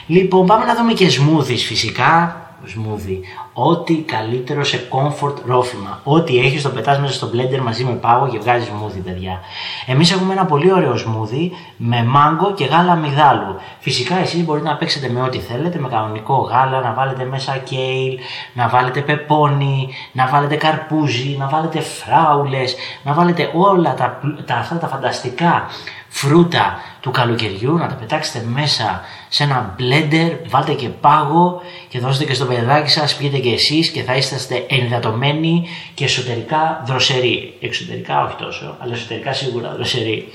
Λοιπόν, 0.07 0.45
πάμε 0.45 0.65
να 0.65 0.75
δούμε 0.75 0.93
και 0.93 1.07
smoothies 1.07 1.63
φυσικά. 1.67 2.41
Smoothie. 2.66 3.20
Ό,τι 3.54 3.96
καλύτερο 3.96 4.63
σε 4.63 4.88
comfort 4.89 5.36
ρόφημα. 5.46 6.01
Ό,τι 6.04 6.39
έχεις 6.39 6.62
το 6.62 6.70
πετάς 6.70 7.00
μέσα 7.00 7.13
στο 7.13 7.30
blender 7.34 7.60
μαζί 7.63 7.84
με 7.84 7.92
πάγο 7.92 8.28
και 8.28 8.38
βγάζεις 8.38 8.68
smoothie, 8.70 9.01
παιδιά. 9.06 9.39
Εμείς 9.86 10.12
έχουμε 10.12 10.34
ένα 10.34 10.46
πολύ 10.46 10.74
ωραίο 10.74 10.94
smoothie 10.94 11.50
με 11.78 12.04
μάγκο 12.04 12.54
και 12.54 12.66
γάλα 12.66 12.92
αμυγδάλου. 12.92 13.56
Φυσικά 13.80 14.18
εσείς 14.18 14.46
μπορείτε 14.46 14.68
να 14.68 14.75
παίξετε 14.75 15.10
με 15.10 15.22
ό,τι 15.22 15.39
θέλετε, 15.39 15.80
με 15.80 15.88
κανονικό 15.88 16.36
γάλα, 16.36 16.82
να 16.82 16.94
βάλετε 16.94 17.25
μέσα 17.25 17.58
κέιλ, 17.58 18.20
να 18.54 18.68
βάλετε 18.68 19.01
πεπόνι, 19.01 19.89
να 20.12 20.28
βάλετε 20.28 20.56
καρπούζι, 20.56 21.36
να 21.39 21.48
βάλετε 21.48 21.80
φράουλες, 21.80 22.75
να 23.04 23.13
βάλετε 23.13 23.51
όλα 23.54 23.94
τα, 23.94 24.20
τα, 24.46 24.56
αυτά 24.56 24.78
τα 24.78 24.88
φανταστικά 24.88 25.68
φρούτα 26.10 26.80
του 27.00 27.12
καλοκαιριού, 27.12 27.78
να 27.78 27.88
τα 27.88 27.96
πετάξετε 27.96 28.46
μέσα 28.48 29.01
σε 29.30 29.44
ένα 29.44 29.75
blender, 29.80 30.32
βάλτε 30.48 30.74
και 30.74 30.89
πάγο 30.89 31.62
και 31.89 32.00
δώστε 32.00 32.25
και 32.25 32.34
στο 32.34 32.46
παιδάκι 32.46 32.89
σας, 32.89 33.16
πιείτε 33.16 33.38
και 33.38 33.50
εσείς 33.50 33.89
και 33.89 34.04
θα 34.04 34.16
είσαστε 34.16 34.66
ενυδατωμένοι 34.70 35.68
και 35.94 36.04
εσωτερικά 36.04 36.84
δροσεροί. 36.86 37.58
Εξωτερικά 37.60 38.24
όχι 38.24 38.36
τόσο, 38.36 38.75
αλλά 38.80 38.94
εσωτερικά 38.94 39.34
σίγουρα 39.34 39.74
δροσεροί. 39.75 40.28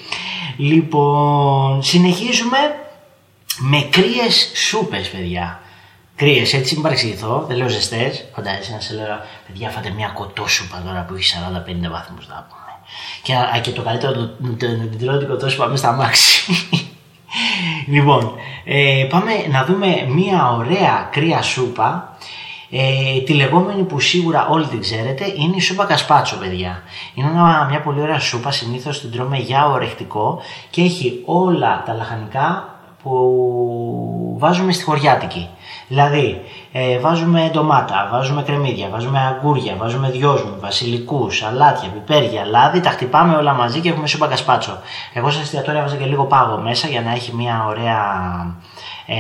Λοιπόν, 0.56 1.82
συνεχίζουμε 1.82 2.58
με 3.58 3.88
κρύες 3.90 4.50
σούπες, 4.54 5.08
παιδιά. 5.08 5.58
Κρύες, 6.16 6.52
έτσι 6.52 6.74
μην 6.74 6.82
παρεξηγηθώ, 6.82 7.44
δεν 7.48 7.56
λέω 7.56 7.68
ζεστές. 7.68 8.24
Φαντάζεσαι 8.34 8.72
να 8.72 8.80
σε 8.80 8.94
λέω, 8.94 9.20
παιδιά, 9.46 9.70
φάτε 9.70 9.90
μια 9.90 10.08
κοτόσουπα 10.08 10.82
τώρα 10.86 11.04
που 11.08 11.14
έχει 11.14 11.24
40-50 11.24 11.90
βαθμούς 11.90 12.28
να 12.28 12.46
πούμε. 12.48 12.63
Και, 13.22 13.34
α, 13.34 13.60
και 13.62 13.70
το 13.70 13.82
καλύτερο 13.82 14.12
το, 14.12 14.28
το, 14.58 15.26
το, 15.26 15.36
το, 15.36 15.54
πάμε 15.58 15.76
στα 15.76 15.92
μάξι. 15.92 16.52
λοιπόν, 17.94 18.32
ε, 18.64 19.06
πάμε 19.10 19.30
να 19.50 19.64
δούμε 19.64 20.06
μία 20.08 20.52
ωραία 20.52 21.08
κρύα 21.10 21.42
σούπα 21.42 22.16
Ε, 22.70 23.20
τη 23.20 23.32
λεγόμενη 23.34 23.82
που 23.82 24.00
σίγουρα 24.00 24.48
όλοι 24.48 24.66
την 24.66 24.80
ξέρετε 24.80 25.24
είναι 25.36 25.56
η 25.56 25.60
σούπα 25.60 25.84
κασπάτσο, 25.84 26.36
παιδιά. 26.36 26.82
Είναι 27.14 27.30
μια, 27.30 27.66
μια 27.70 27.80
πολύ 27.80 28.00
ωραία 28.00 28.18
σούπα, 28.18 28.50
συνήθως 28.50 29.00
την 29.00 29.10
τρώμε 29.10 29.38
για 29.38 29.66
ορεκτικό 29.66 30.40
και 30.70 30.82
έχει 30.82 31.22
όλα 31.24 31.82
τα 31.86 31.92
λαχανικά 31.92 32.78
που 33.02 34.36
βάζουμε 34.38 34.72
στη 34.72 34.84
χωριάτικη. 34.84 35.48
Δηλαδή, 35.88 36.40
ε, 36.72 36.98
βάζουμε 36.98 37.48
ντομάτα, 37.52 38.08
βάζουμε 38.12 38.42
κρεμμύδια, 38.42 38.88
βάζουμε 38.88 39.18
αγκούρια, 39.20 39.74
βάζουμε 39.78 40.10
δυόσμου, 40.10 40.56
βασιλικούς, 40.60 41.36
σαλάτια, 41.36 41.88
πιπέρια, 41.88 42.44
λάδι, 42.44 42.80
τα 42.80 42.90
χτυπάμε 42.90 43.36
όλα 43.36 43.52
μαζί 43.52 43.80
και 43.80 43.88
έχουμε 43.88 44.06
σούπα 44.06 44.26
κασπάτσο. 44.26 44.78
Εγώ 45.12 45.30
σε 45.30 45.40
εστιατόρια 45.40 45.80
βάζα 45.80 45.96
και 45.96 46.04
λίγο 46.04 46.24
πάγο 46.24 46.58
μέσα 46.58 46.88
για 46.88 47.00
να 47.00 47.12
έχει 47.12 47.34
μια 47.34 47.64
ωραία 47.68 48.02
ε, 49.06 49.16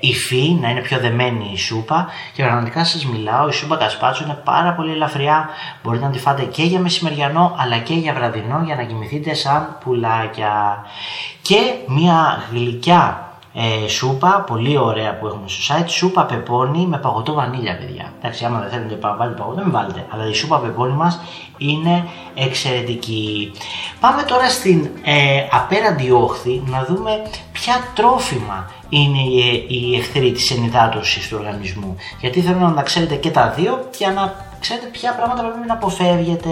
υφή, 0.00 0.58
να 0.60 0.68
είναι 0.68 0.80
πιο 0.80 0.98
δεμένη 0.98 1.50
η 1.52 1.56
σούπα 1.56 2.08
και 2.34 2.42
πραγματικά 2.42 2.84
σας 2.84 3.04
μιλάω, 3.06 3.48
η 3.48 3.52
σούπα 3.52 3.76
κασπάτσο 3.76 4.24
είναι 4.24 4.40
πάρα 4.44 4.72
πολύ 4.72 4.92
ελαφριά, 4.92 5.48
μπορείτε 5.82 6.04
να 6.04 6.10
τη 6.10 6.18
φάτε 6.18 6.42
και 6.42 6.62
για 6.62 6.80
μεσημεριανό 6.80 7.54
αλλά 7.58 7.78
και 7.78 7.94
για 7.94 8.12
βραδινό 8.12 8.62
για 8.64 8.74
να 8.74 8.82
κοιμηθείτε 8.82 9.34
σαν 9.34 9.76
πουλάκια 9.84 10.84
και 11.42 11.74
μια 11.86 12.42
γλυκιά 12.50 13.23
ε, 13.56 13.88
σούπα, 13.88 14.44
πολύ 14.46 14.78
ωραία 14.78 15.18
που 15.18 15.26
έχουμε 15.26 15.48
στο 15.48 15.74
site, 15.74 15.88
σούπα 15.88 16.24
πεπόνι 16.24 16.86
με 16.86 16.98
παγωτό 16.98 17.34
βανίλια, 17.34 17.76
παιδιά. 17.76 18.12
Εντάξει, 18.18 18.44
άμα 18.44 18.60
δεν 18.60 18.70
θέλετε 18.70 18.98
να 19.06 19.16
βάλετε 19.16 19.40
παγωτό, 19.40 19.62
μην 19.62 19.72
βάλετε. 19.72 20.06
Αλλά 20.08 20.28
η 20.28 20.34
σούπα 20.34 20.58
πεπόνι 20.58 20.92
μας 20.92 21.20
είναι 21.58 22.08
εξαιρετική. 22.34 23.52
Πάμε 24.00 24.22
τώρα 24.22 24.48
στην 24.48 24.88
ε, 25.04 25.46
απέραντη 25.50 26.10
όχθη 26.10 26.62
να 26.66 26.84
δούμε 26.84 27.10
ποια 27.52 27.74
τρόφιμα 27.94 28.70
είναι 28.88 29.18
οι, 29.18 29.66
οι 29.68 29.96
εχθροί 29.96 30.32
της 30.32 30.50
ενυδάτωσης 30.50 31.28
του 31.28 31.36
οργανισμού. 31.38 31.96
Γιατί 32.20 32.40
θέλω 32.40 32.58
να 32.58 32.74
τα 32.74 32.82
ξέρετε 32.82 33.14
και 33.14 33.30
τα 33.30 33.50
δύο 33.56 33.88
για 33.96 34.10
να 34.10 34.34
ξέρετε 34.60 34.86
ποια 34.86 35.14
πράγματα 35.14 35.42
πρέπει 35.42 35.66
να 35.66 35.74
αποφεύγετε. 35.74 36.50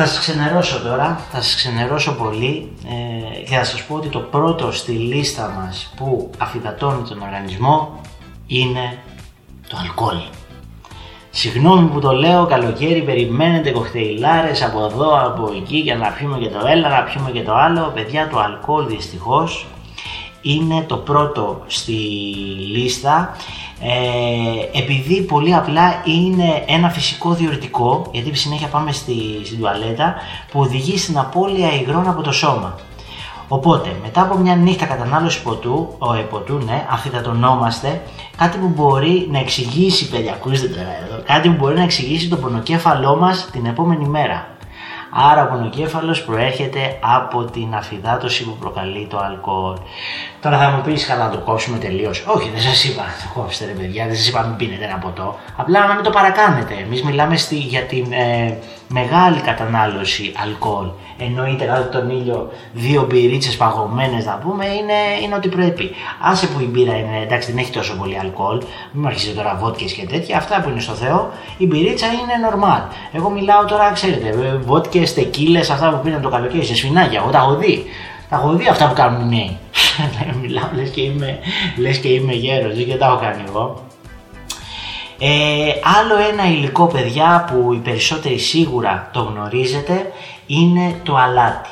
Θα 0.00 0.06
σας 0.06 0.18
ξενερώσω 0.18 0.80
τώρα, 0.80 1.20
θα 1.32 1.42
σας 1.42 1.54
ξενερώσω 1.54 2.12
πολύ 2.12 2.72
ε, 2.88 3.42
και 3.42 3.54
θα 3.56 3.64
σας 3.64 3.82
πω 3.82 3.94
ότι 3.94 4.08
το 4.08 4.18
πρώτο 4.18 4.72
στη 4.72 4.92
λίστα 4.92 5.54
μας 5.58 5.92
που 5.96 6.30
αφιδατώνει 6.38 7.08
τον 7.08 7.22
οργανισμό 7.22 8.00
είναι 8.46 8.98
το 9.68 9.76
αλκοόλ. 9.80 10.16
Συγγνώμη 11.30 11.88
που 11.88 12.00
το 12.00 12.12
λέω, 12.12 12.46
καλοκαίρι 12.46 13.02
περιμένετε 13.02 13.70
κοκτέιλάρες 13.70 14.62
από 14.62 14.84
εδώ, 14.84 15.26
από 15.26 15.52
εκεί 15.56 15.76
για 15.76 15.96
να 15.96 16.08
πιούμε 16.08 16.38
και 16.38 16.48
το 16.48 16.66
ένα, 16.66 16.88
να 16.88 17.02
πιούμε 17.02 17.30
και 17.30 17.42
το 17.42 17.54
άλλο. 17.54 17.92
Παιδιά, 17.94 18.28
το 18.28 18.38
αλκοόλ 18.38 18.86
δυστυχώς 18.86 19.66
είναι 20.52 20.84
το 20.86 20.96
πρώτο 20.96 21.62
στη 21.66 21.92
λίστα 22.72 23.36
ε, 23.80 24.78
επειδή 24.78 25.22
πολύ 25.22 25.54
απλά 25.54 26.02
είναι 26.04 26.64
ένα 26.66 26.88
φυσικό 26.88 27.32
διορτικό 27.32 28.06
γιατί 28.12 28.34
συνέχεια 28.34 28.68
πάμε 28.68 28.92
στη, 28.92 29.14
στην 29.44 29.58
τουαλέτα 29.58 30.14
που 30.50 30.60
οδηγεί 30.60 30.98
στην 30.98 31.18
απώλεια 31.18 31.72
υγρών 31.72 32.08
από 32.08 32.22
το 32.22 32.32
σώμα. 32.32 32.74
Οπότε, 33.48 33.96
μετά 34.02 34.22
από 34.22 34.36
μια 34.36 34.56
νύχτα 34.56 34.86
κατανάλωσης 34.86 35.42
ποτού, 35.42 35.94
ο 35.98 36.14
εποτού, 36.14 36.58
ναι, 36.64 36.86
αφιδατονόμαστε, 36.90 38.02
κάτι 38.36 38.58
που 38.58 38.66
μπορεί 38.66 39.28
να 39.30 39.38
εξηγήσει, 39.38 40.08
παιδιά, 40.08 40.32
ακούστε 40.32 40.66
τώρα 40.66 40.96
εδώ, 41.06 41.22
κάτι 41.24 41.48
που 41.48 41.54
μπορεί 41.54 41.74
να 41.74 41.82
εξηγήσει 41.82 42.28
το 42.28 42.36
πονοκέφαλό 42.36 43.16
μας 43.16 43.48
την 43.52 43.66
επόμενη 43.66 44.08
μέρα. 44.08 44.46
Άρα 45.10 45.44
ο 45.44 45.48
πονοκέφαλος 45.48 46.24
προέρχεται 46.24 46.98
από 47.00 47.44
την 47.44 47.74
αφυδάτωση 47.74 48.44
που 48.44 48.56
προκαλεί 48.60 49.06
το 49.10 49.18
αλκοόλ. 49.18 49.76
Τώρα 50.42 50.58
θα 50.58 50.70
μου 50.70 50.82
πεις 50.84 51.06
καλά 51.06 51.24
να 51.24 51.30
το 51.30 51.38
κόψουμε 51.38 51.78
τελείως. 51.78 52.24
Όχι, 52.26 52.50
δεν 52.50 52.60
σας 52.60 52.84
είπα 52.84 53.02
να 53.02 53.08
το 53.08 53.40
κόψετε 53.40 53.72
ρε 53.72 53.78
παιδιά, 53.78 54.06
δεν 54.06 54.16
σας 54.16 54.28
είπα 54.28 54.40
να 54.42 54.46
μην 54.46 54.56
πίνετε 54.56 54.84
ένα 54.84 54.96
ποτό. 54.96 55.38
Απλά 55.56 55.86
να 55.86 55.94
μην 55.94 56.04
το 56.04 56.10
παρακάνετε. 56.10 56.74
Εμείς 56.84 57.02
μιλάμε 57.02 57.36
στη, 57.36 57.54
για 57.54 57.80
την 57.80 58.12
ε, 58.12 58.56
μεγάλη 58.88 59.40
κατανάλωση 59.40 60.32
αλκοόλ. 60.42 60.86
Εννοείται 61.18 61.64
κάτω 61.64 61.98
τον 61.98 62.10
ήλιο 62.10 62.50
δύο 62.72 63.06
μπυρίτσες 63.08 63.56
παγωμένες 63.56 64.24
να 64.24 64.34
πούμε 64.34 64.64
είναι, 64.64 64.98
είναι 65.22 65.34
ό,τι 65.34 65.48
πρέπει. 65.48 65.90
Άσε 66.20 66.46
που 66.46 66.60
η 66.60 66.64
μπύρα 66.64 66.96
είναι 66.96 67.20
εντάξει 67.22 67.52
δεν 67.52 67.60
έχει 67.60 67.72
τόσο 67.72 67.96
πολύ 67.96 68.18
αλκοόλ, 68.18 68.62
μην 68.92 69.06
αρχίσετε 69.06 69.34
τώρα 69.34 69.58
βότκες 69.60 69.92
και 69.92 70.06
τέτοια. 70.06 70.36
Αυτά 70.36 70.60
που 70.60 70.68
είναι 70.68 70.80
στο 70.80 70.92
Θεό, 70.92 71.30
η 71.58 71.66
μπυρίτσα 71.66 72.06
είναι 72.06 72.34
normal. 72.50 72.82
Εγώ 73.12 73.30
μιλάω 73.30 73.64
τώρα, 73.64 73.90
ξέρετε, 73.92 74.58
βότκες, 74.64 75.14
τεκίλες, 75.14 75.70
αυτά 75.70 75.90
που 75.90 76.00
πίνουν 76.04 76.20
το 76.22 76.28
καλοκαίρι 76.28 76.64
σε 76.64 76.74
σφινάκια. 76.74 77.20
Εγώ 77.22 77.30
τα 77.30 77.38
έχω 77.38 77.54
δει. 77.54 77.84
Τα 78.28 78.36
έχω 78.36 78.52
δει 78.52 78.68
αυτά 78.68 78.88
που 78.88 78.94
κάνουν 78.94 79.32
οι 79.32 79.36
νέοι. 79.36 79.56
Μιλάω 80.40 80.68
λες 80.74 80.90
και 80.90 81.00
είμαι, 81.00 81.38
λες 81.76 81.98
και 81.98 82.08
είμαι 82.08 82.32
γέρος 82.32 82.84
και 82.84 82.94
τα 82.94 83.06
έχω 83.06 83.16
κάνει 83.16 83.42
εγώ. 83.46 83.86
Ε, 85.20 85.72
άλλο 85.98 86.16
ένα 86.32 86.48
υλικό 86.48 86.86
παιδιά 86.86 87.48
που 87.50 87.72
οι 87.72 87.76
περισσότεροι 87.76 88.38
σίγουρα 88.38 89.10
το 89.12 89.20
γνωρίζετε 89.20 90.12
είναι 90.46 90.94
το 91.02 91.16
αλάτι. 91.16 91.70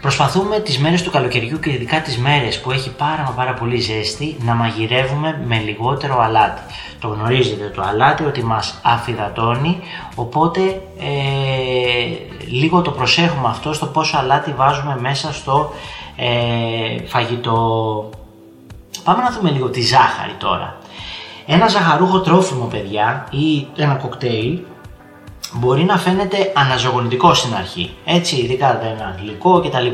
Προσπαθούμε 0.00 0.58
τις 0.58 0.78
μέρες 0.78 1.02
του 1.02 1.10
καλοκαιριού 1.10 1.58
και 1.58 1.70
ειδικά 1.70 2.00
τις 2.00 2.18
μέρες 2.18 2.60
που 2.60 2.70
έχει 2.70 2.90
πάρα 2.90 3.32
πάρα 3.36 3.54
πολύ 3.54 3.80
ζέστη 3.80 4.36
να 4.40 4.54
μαγειρεύουμε 4.54 5.42
με 5.46 5.58
λιγότερο 5.58 6.20
αλάτι. 6.20 6.60
Το 7.00 7.08
γνωρίζετε 7.08 7.72
το 7.74 7.82
αλάτι 7.82 8.24
ότι 8.24 8.44
μας 8.44 8.80
αφυδατώνει 8.82 9.80
οπότε 10.14 10.60
ε, 10.98 11.06
λίγο 12.46 12.82
το 12.82 12.90
προσέχουμε 12.90 13.48
αυτό 13.48 13.72
στο 13.72 13.86
πόσο 13.86 14.16
αλάτι 14.18 14.52
βάζουμε 14.56 14.96
μέσα 15.00 15.32
στο 15.32 15.72
ε, 16.16 17.06
φαγητό. 17.06 18.10
Πάμε 19.04 19.22
να 19.22 19.30
δούμε 19.30 19.50
λίγο 19.50 19.68
τη 19.68 19.82
ζάχαρη 19.82 20.34
τώρα. 20.38 20.76
Ένα 21.46 21.68
ζαχαρούχο 21.68 22.20
τρόφιμο 22.20 22.64
παιδιά 22.64 23.26
ή 23.30 23.66
ένα 23.76 23.94
κοκτέιλ 23.94 24.58
μπορεί 25.52 25.84
να 25.84 25.98
φαίνεται 25.98 26.52
αναζωογονητικό 26.56 27.34
στην 27.34 27.54
αρχή. 27.54 27.94
Έτσι, 28.04 28.36
ειδικά 28.36 28.82
ένα 28.82 29.16
γλυκό 29.20 29.60
κτλ. 29.60 29.86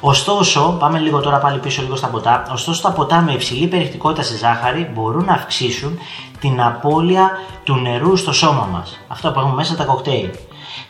Ωστόσο, 0.00 0.76
πάμε 0.78 0.98
λίγο 0.98 1.20
τώρα 1.20 1.38
πάλι 1.38 1.58
πίσω 1.58 1.82
λίγο 1.82 1.96
στα 1.96 2.06
ποτά. 2.06 2.42
Ωστόσο, 2.52 2.82
τα 2.82 2.90
ποτά 2.90 3.20
με 3.20 3.32
υψηλή 3.32 3.66
περιεκτικότητα 3.66 4.22
σε 4.22 4.36
ζάχαρη 4.36 4.90
μπορούν 4.94 5.24
να 5.24 5.32
αυξήσουν 5.32 5.98
την 6.40 6.62
απώλεια 6.62 7.30
του 7.64 7.76
νερού 7.76 8.16
στο 8.16 8.32
σώμα 8.32 8.68
μας. 8.72 8.98
Αυτό 9.08 9.32
που 9.32 9.38
έχουμε 9.38 9.54
μέσα 9.54 9.74
τα 9.74 9.84
κοκτέιλ. 9.84 10.28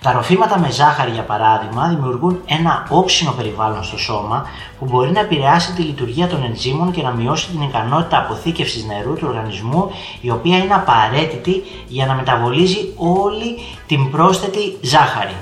Τα 0.00 0.12
ροφήματα 0.12 0.58
με 0.58 0.70
ζάχαρη, 0.70 1.10
για 1.10 1.22
παράδειγμα, 1.22 1.88
δημιουργούν 1.88 2.40
ένα 2.46 2.86
όξινο 2.88 3.32
περιβάλλον 3.32 3.84
στο 3.84 3.98
σώμα 3.98 4.46
που 4.78 4.84
μπορεί 4.84 5.10
να 5.10 5.20
επηρεάσει 5.20 5.72
τη 5.72 5.82
λειτουργία 5.82 6.26
των 6.26 6.44
ενζήμων 6.44 6.90
και 6.90 7.02
να 7.02 7.10
μειώσει 7.10 7.48
την 7.48 7.62
ικανότητα 7.62 8.18
αποθήκευσης 8.18 8.84
νερού 8.84 9.14
του 9.14 9.26
οργανισμού, 9.28 9.90
η 10.20 10.30
οποία 10.30 10.56
είναι 10.56 10.74
απαραίτητη 10.74 11.62
για 11.88 12.06
να 12.06 12.14
μεταβολίζει 12.14 12.92
όλη 12.96 13.58
την 13.86 14.10
πρόσθετη 14.10 14.78
ζάχαρη. 14.80 15.34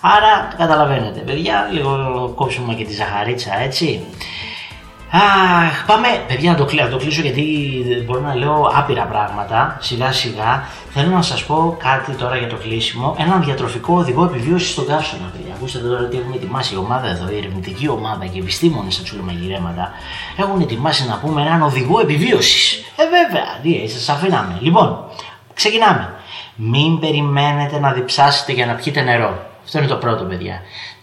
Άρα, 0.00 0.54
καταλαβαίνετε, 0.56 1.20
παιδιά, 1.20 1.68
λίγο 1.72 2.32
κόψουμε 2.34 2.74
και 2.74 2.84
τη 2.84 2.92
ζαχαρίτσα, 2.92 3.60
έτσι. 3.60 4.00
Αχ, 5.10 5.84
πάμε, 5.86 6.08
παιδιά, 6.26 6.50
να 6.50 6.56
το, 6.56 6.64
το 6.90 6.96
κλείσω 6.96 7.20
γιατί 7.20 7.44
μπορώ 8.04 8.20
να 8.20 8.34
λέω 8.34 8.70
άπειρα 8.74 9.04
πράγματα 9.04 9.76
σιγά 9.80 10.12
σιγά. 10.12 10.64
Θέλω 10.90 11.10
να 11.10 11.22
σας 11.22 11.44
πω 11.44 11.76
κάτι 11.78 12.12
τώρα 12.12 12.36
για 12.36 12.48
το 12.48 12.56
κλείσιμο. 12.56 13.16
Έναν 13.18 13.44
διατροφικό 13.44 13.94
οδηγό 13.94 14.24
επιβίωσης 14.24 14.70
στον 14.70 14.86
καύσωνα, 14.86 15.30
παιδιά. 15.32 15.54
Ακούστε 15.54 15.78
τώρα 15.78 16.04
τι 16.08 16.16
έχουμε 16.16 16.34
ετοιμάσει 16.34 16.74
η 16.74 16.76
ομάδα 16.76 17.08
εδώ, 17.08 17.30
η 17.30 17.36
ερευνητική 17.36 17.88
ομάδα 17.88 18.26
και 18.26 18.38
οι 18.38 18.40
επιστήμονες 18.40 18.94
στα 18.94 19.02
τσουλομαγειρέματα. 19.02 19.92
Έχουν 20.36 20.60
ετοιμάσει 20.60 21.06
να 21.06 21.18
πούμε 21.18 21.42
έναν 21.42 21.62
οδηγό 21.62 22.00
επιβίωσης. 22.00 22.84
Ε, 22.96 23.02
βέβαια, 23.04 23.46
τι 23.62 23.88
σας 23.90 24.08
αφήναμε. 24.08 24.58
Λοιπόν, 24.60 25.04
ξεκινάμε. 25.54 26.14
Μην 26.54 26.98
περιμένετε 26.98 27.78
να 27.78 27.92
διψάσετε 27.92 28.52
για 28.52 28.66
να 28.66 28.74
πιείτε 28.74 29.00
νερό. 29.00 29.46
Αυτό 29.64 29.78
είναι 29.78 29.86
το 29.86 29.96
πρώτο, 29.96 30.24
παιδιά. 30.24 30.60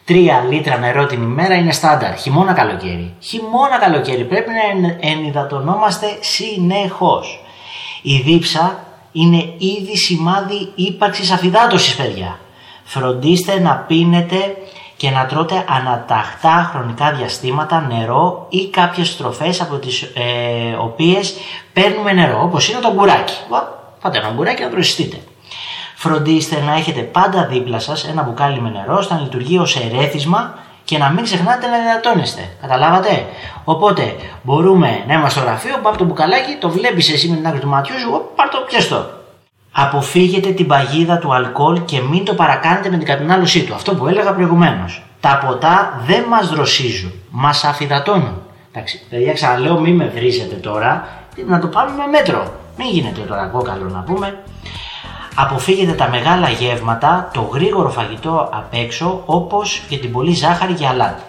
3 0.08 0.14
λίτρα 0.50 0.78
νερό 0.78 1.06
την 1.06 1.22
ημέρα 1.22 1.56
είναι 1.56 1.72
στάνταρ. 1.72 2.18
Χειμώνα 2.18 2.54
καλοκαίρι. 2.54 3.14
Χειμώνα 3.20 3.78
καλοκαίρι 3.80 4.24
πρέπει 4.24 4.50
να 4.52 5.08
ενυδατωνόμαστε 5.10 6.18
συνεχώς. 6.20 7.44
Η 8.02 8.18
δίψα 8.18 8.80
είναι 9.12 9.54
ήδη 9.58 9.98
σημάδι 9.98 10.72
ύπαρξης 10.76 11.32
αφυδάτωσης 11.32 11.96
παιδιά. 11.96 12.40
Φροντίστε 12.84 13.60
να 13.60 13.76
πίνετε 13.88 14.56
και 14.98 15.10
να 15.10 15.26
τρώτε 15.26 15.66
αναταχτά 15.68 16.72
χρονικά 16.74 17.12
διαστήματα 17.12 17.88
νερό 17.92 18.46
ή 18.50 18.68
κάποιες 18.68 19.08
στροφές 19.08 19.62
από 19.62 19.76
τις 19.76 20.02
ε, 20.02 20.76
οποίες 20.80 21.36
παίρνουμε 21.74 22.14
νερό 22.14 22.42
όπως 22.44 22.70
είναι 22.70 22.80
το 22.80 22.92
μπουράκι. 22.92 23.34
Φάτε 24.00 24.18
ένα 24.18 24.32
μπουράκι 24.32 24.62
να 24.62 24.70
το 24.70 24.76
Φροντίστε 25.96 26.62
να 26.66 26.76
έχετε 26.76 27.02
πάντα 27.02 27.46
δίπλα 27.46 27.80
σας 27.80 28.08
ένα 28.08 28.24
μπουκάλι 28.24 28.62
με 28.62 28.70
νερό 28.70 28.96
ώστε 28.98 29.14
να 29.14 29.20
λειτουργεί 29.20 29.58
ως 29.58 29.76
ερέθισμα 29.76 30.54
και 30.84 30.98
να 30.98 31.10
μην 31.10 31.24
ξεχνάτε 31.24 31.68
να 31.68 31.78
δυνατώνεστε. 31.78 32.50
Καταλάβατε; 32.62 33.26
Οπότε 33.64 34.16
μπορούμε 34.44 35.04
να 35.08 35.14
είμαστε 35.14 35.40
στο 35.40 35.50
γραφείο, 35.50 35.78
πάμε 35.84 35.98
το 35.98 36.04
μπουκαλάκι, 36.04 36.58
το 36.60 36.70
βλέπεις 36.70 37.12
εσύ 37.14 37.30
με 37.30 37.36
την 37.36 37.48
άκρη 37.48 37.60
του 37.60 37.68
ματιού 37.68 38.00
σου, 38.00 38.30
πάρ 38.36 38.50
το 38.50 38.58
πιέστο. 38.68 39.10
Αποφύγετε 39.72 40.50
την 40.50 40.68
παγίδα 40.68 41.18
του 41.18 41.34
αλκοόλ 41.34 41.86
και 41.86 42.02
μην 42.02 42.26
το 42.26 42.34
παρακάνετε 42.34 42.90
με 42.90 42.98
την 42.98 43.06
κατανάλωσή 43.06 43.64
του. 43.64 43.74
Αυτό 43.74 43.96
που 43.96 44.08
έλεγα 44.08 44.34
προηγουμένως. 44.34 45.04
Τα 45.20 45.42
ποτά 45.46 46.02
δεν 46.06 46.24
μας 46.30 46.50
δροσίζουν, 46.50 47.14
μας 47.30 47.64
αφιδατώνουν. 47.64 48.42
Εντάξει, 48.72 49.02
παιδιά, 49.10 49.34
ξαναλέω, 49.34 49.80
μην 49.80 49.96
με 49.96 50.12
βρίζετε 50.16 50.56
τώρα. 50.56 51.08
Να 51.48 51.60
το 51.60 51.68
πάρουμε 51.68 52.08
μέτρο. 52.12 52.54
Μην 52.78 52.88
γίνεται 52.88 53.22
τώρα 53.22 53.46
κόκαλο 53.46 53.90
να 53.90 54.00
πούμε. 54.00 54.44
Αποφύγετε 55.38 55.92
τα 55.92 56.10
μεγάλα 56.10 56.50
γεύματα, 56.50 57.30
το 57.34 57.42
γρήγορο 57.42 57.90
φαγητό 57.90 58.50
απ' 58.52 58.74
έξω, 58.74 59.22
όπως 59.26 59.82
και 59.90 59.98
την 59.98 60.12
πολύ 60.12 60.34
ζάχαρη 60.34 60.74
και 60.74 60.88
αλάτι. 60.88 61.22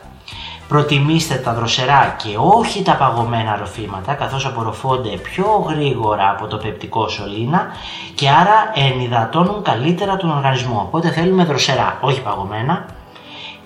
Προτιμήστε 0.68 1.34
τα 1.34 1.54
δροσερά 1.54 2.16
και 2.22 2.36
όχι 2.36 2.82
τα 2.82 2.92
παγωμένα 2.92 3.56
ροφήματα 3.56 4.14
καθώς 4.14 4.46
απορροφώνται 4.46 5.08
πιο 5.08 5.66
γρήγορα 5.68 6.30
από 6.30 6.46
το 6.46 6.56
πεπτικό 6.56 7.08
σωλήνα 7.08 7.66
και 8.14 8.28
άρα 8.28 8.72
ενυδατώνουν 8.74 9.62
καλύτερα 9.62 10.16
τον 10.16 10.30
οργανισμό. 10.30 10.80
Οπότε 10.86 11.10
θέλουμε 11.10 11.44
δροσερά, 11.44 11.98
όχι 12.00 12.22
παγωμένα 12.22 12.86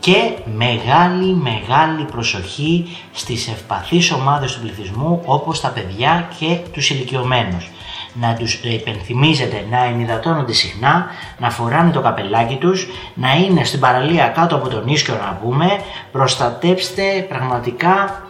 και 0.00 0.38
μεγάλη 0.56 1.34
μεγάλη 1.34 2.04
προσοχή 2.04 2.96
στις 3.12 3.48
ευπαθείς 3.48 4.12
ομάδες 4.12 4.52
του 4.52 4.60
πληθυσμού 4.60 5.22
όπως 5.24 5.60
τα 5.60 5.68
παιδιά 5.68 6.28
και 6.38 6.58
τους 6.72 6.90
ηλικιωμένους 6.90 7.70
να 8.14 8.34
τους 8.34 8.54
υπενθυμίζετε 8.54 9.64
να 9.70 9.84
ενυδατώνονται 9.84 10.52
συχνά, 10.52 11.06
να 11.38 11.50
φοράνε 11.50 11.90
το 11.90 12.00
καπελάκι 12.00 12.56
τους, 12.56 12.88
να 13.14 13.32
είναι 13.34 13.64
στην 13.64 13.80
παραλία 13.80 14.26
κάτω 14.28 14.56
από 14.56 14.68
τον 14.68 14.86
ίσκιο 14.86 15.14
να 15.14 15.38
πούμε, 15.42 15.66
προστατέψτε 16.12 17.26
πραγματικά 17.28 18.24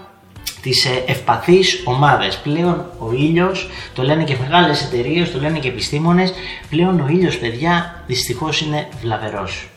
τις 0.62 0.84
ε, 0.84 1.04
ευπαθείς 1.06 1.82
ομάδες. 1.84 2.36
Πλέον 2.38 2.84
ο 2.98 3.12
ήλιος, 3.12 3.68
το 3.94 4.02
λένε 4.02 4.24
και 4.24 4.36
μεγάλες 4.40 4.82
εταιρείες, 4.82 5.32
το 5.32 5.40
λένε 5.40 5.58
και 5.58 5.68
επιστήμονες, 5.68 6.32
πλέον 6.70 7.00
ο 7.00 7.06
ήλιος 7.08 7.38
παιδιά 7.38 8.02
δυστυχώς 8.06 8.60
είναι 8.60 8.88
βλαβερός. 9.00 9.68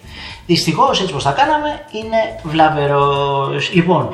Δυστυχώς 0.45 1.01
έτσι 1.01 1.13
πώ 1.13 1.21
τα 1.21 1.31
κάναμε 1.31 1.79
είναι 1.91 2.39
βλαβερός. 2.43 3.73
Λοιπόν, 3.73 4.09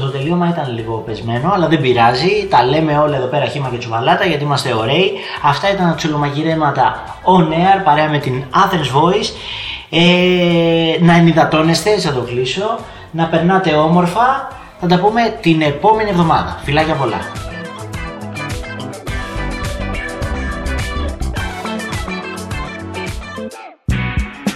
το 0.00 0.10
τελείωμα 0.10 0.48
ήταν 0.48 0.74
λίγο 0.74 1.02
πεσμένο, 1.06 1.52
αλλά 1.52 1.68
δεν 1.68 1.80
πειράζει. 1.80 2.46
Τα 2.50 2.64
λέμε 2.64 2.98
όλα 2.98 3.16
εδώ 3.16 3.26
πέρα 3.26 3.46
χήμα 3.46 3.68
και 3.68 3.76
τσουβαλάτα 3.76 4.24
γιατί 4.24 4.44
είμαστε 4.44 4.74
ωραίοι. 4.74 5.12
Αυτά 5.42 5.70
ήταν 5.70 5.88
τα 5.88 5.94
τσουλομαγειρέματα 5.94 7.16
on 7.24 7.52
air 7.52 7.84
παρέα 7.84 8.08
με 8.08 8.18
την 8.18 8.44
Athens 8.54 8.96
Voice. 8.98 9.32
Ε, 9.90 10.96
να 11.00 11.14
ενυδατώνεστε, 11.14 11.90
έτσι 11.90 12.06
θα 12.06 12.12
το 12.12 12.20
κλείσω. 12.20 12.78
Να 13.10 13.26
περνάτε 13.26 13.74
όμορφα. 13.74 14.48
Θα 14.80 14.86
τα 14.86 14.98
πούμε 14.98 15.38
την 15.40 15.62
επόμενη 15.62 16.10
εβδομάδα. 16.10 16.60
Φιλάκια 16.64 16.94
πολλά. 16.94 17.47